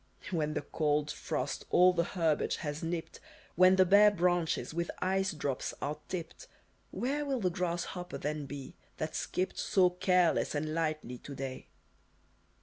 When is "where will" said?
6.89-7.39